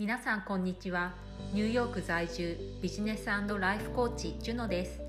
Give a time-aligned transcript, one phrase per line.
[0.00, 1.12] 皆さんこんにちは。
[1.52, 5.02] ニューヨーク在住ビジネスライフコーチジュノです。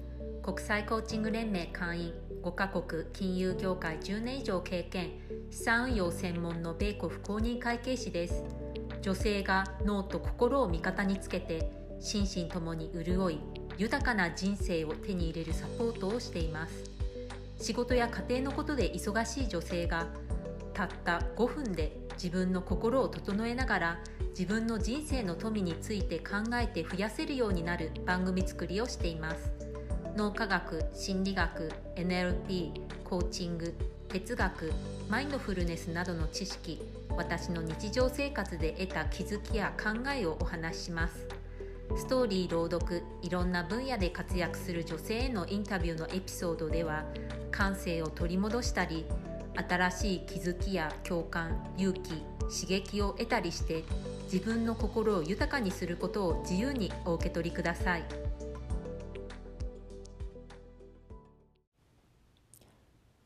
[0.44, 2.14] 国際コーチング連盟会員
[2.44, 5.12] 5カ国金融業界10年以上経験
[5.50, 8.44] 資産運用専門の米国公認会計士です。
[9.02, 11.72] 女性が脳と心を味方につけて
[12.02, 13.40] 心身ともに潤い
[13.78, 16.92] 豊かな人生を手に入れるサポートをしています。
[17.62, 20.08] 仕事や家庭のことで忙しい女性が
[20.74, 24.00] たった5分で自分の心を整えながら
[24.30, 29.52] 自分の人生の富について考えて増やせるようになる番組作りをしています。
[30.16, 32.74] 脳科学心理学 NLP
[33.06, 33.74] コーチング
[34.10, 34.72] 哲学
[35.10, 36.80] マインドフルネスなどの知識
[37.18, 41.28] 私の日常生活で得た気づきや考えをお話しします。
[41.98, 47.04] ストーリー朗読いろんな分野で活躍する女性へのインタビューのエピソードでは
[47.50, 49.06] 感性を取り戻したり
[49.56, 52.12] 新しい気づきや共感勇気
[52.52, 53.84] 刺激を得たりして
[54.32, 58.04] 自分の心を豊かにすることを自由にお受け取りください。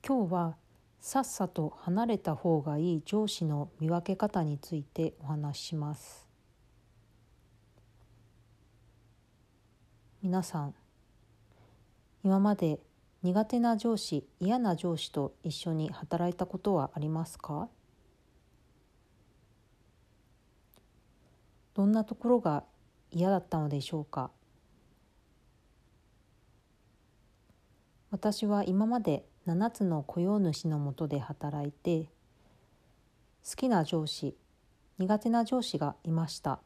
[0.08, 0.56] 今日は
[1.00, 6.28] さっさと離れた方がいい上司の見分け方についてお話しします。
[10.22, 10.76] 皆さん
[12.23, 12.80] 今まで
[13.26, 17.70] 苦手な上司嫌な上司と一緒に働いたことはありますか？
[21.73, 22.64] どんなところが
[23.12, 24.30] 嫌だったのでしょうか？
[28.12, 32.04] 私は今まで7つの雇用主のもとで働いて
[33.44, 34.36] 好きな上司
[35.00, 36.60] 苦手な上司がいました。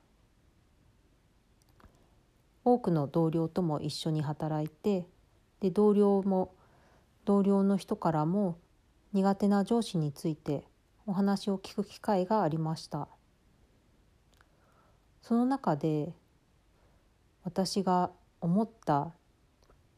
[2.65, 5.07] 多くの同僚とも一緒に働いて
[5.59, 6.53] で同僚も
[7.25, 8.57] 同僚の人からも
[9.13, 10.63] 苦手な上司について
[11.05, 13.07] お話を聞く機会がありました。
[15.21, 16.13] その中で
[17.43, 19.11] 私が思った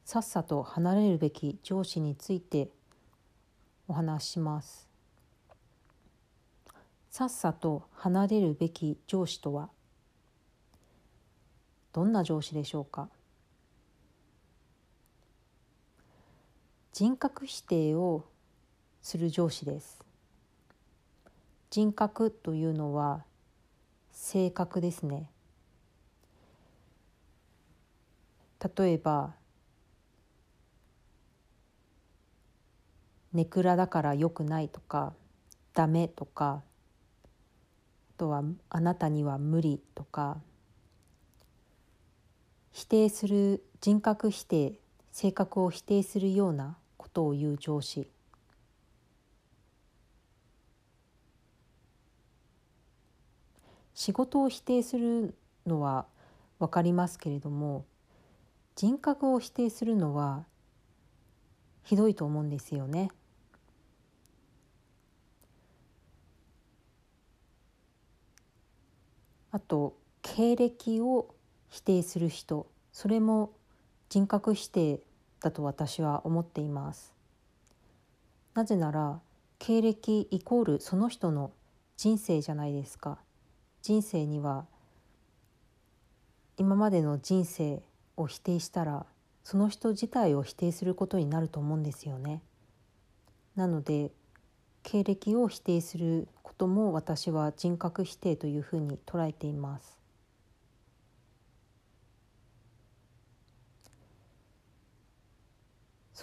[0.03, 2.69] さっさと離れるべき上司について
[3.88, 4.90] お話しします。
[7.09, 9.69] さっさと離れるべき上司とは
[11.94, 13.09] どんな上司でしょうか？
[16.94, 18.25] 人格否定を
[19.02, 20.03] する上司です。
[21.69, 23.24] 人格というのは
[24.12, 25.29] 性格ですね。
[28.78, 29.34] 例えば
[33.34, 35.13] ネクラだから良くないとか
[35.73, 36.62] ダメとか
[38.16, 40.38] あとはあなたには無理とか。
[42.73, 44.81] 否定する人格否定
[45.11, 48.07] 性格を否定するようなことを言う上司
[53.94, 55.35] 仕事を否定する
[55.67, 56.05] のは
[56.59, 57.85] 分かりますけれども
[58.75, 60.45] 人格を否定するのは
[61.83, 63.09] ひどいと思うんですよね。
[69.51, 71.35] あと経歴を
[71.69, 73.51] 否定する人それも
[74.11, 74.99] 人格否定
[75.39, 77.13] だと私は思っています。
[78.53, 79.22] なぜなら
[79.57, 81.51] 経歴イコールその人の
[81.95, 83.19] 人生じゃないですか。
[83.81, 84.66] 人生には
[86.57, 87.81] 今までの人生
[88.17, 89.05] を否定したら
[89.45, 92.41] その人自体を否定することになると思うんですよね。
[93.55, 94.11] なので
[94.83, 100.00] 経歴を否定することも私は人格否定というふうに捉えています。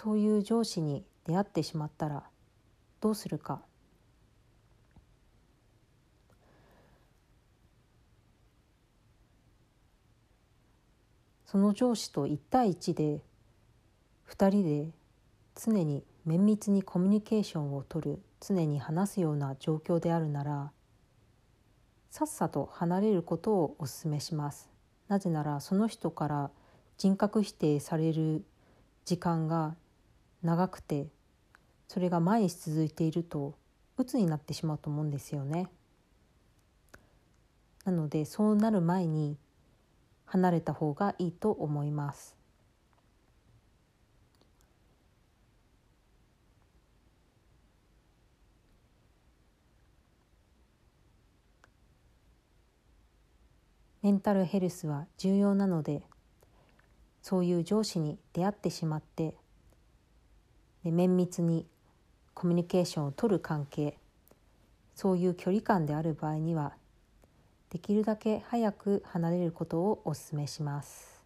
[0.01, 2.23] そういう上司に出会ってしまったら
[3.01, 3.61] どうするか。
[11.45, 13.21] その上司と1対1で
[14.29, 14.91] 2人で
[15.55, 20.71] 常に綿密にコミュニケーションをとる常に話すような状況であるなら
[22.09, 24.69] さっさと離れることをお勧めします。
[25.09, 26.51] なぜならその人から
[26.97, 28.45] 人格否定される
[29.03, 29.75] 時間が
[30.43, 31.07] 長くて
[31.87, 33.55] それが毎日続いていると
[33.97, 35.67] 鬱になってしまうと思うんですよね
[37.85, 39.37] なのでそうなる前に
[40.25, 42.35] 離れた方がいいと思います。
[54.01, 56.03] メンタルヘルスは重要なので
[57.21, 59.35] そういう上司に出会ってしまって
[60.91, 61.65] 綿密に
[62.33, 63.97] コミュニケーションをとる関係。
[64.95, 66.73] そういう距離感である場合には
[67.69, 71.18] できるだけ早く離れることをお勧めします。